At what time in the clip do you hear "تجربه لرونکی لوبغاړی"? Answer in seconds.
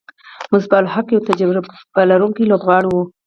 1.29-2.87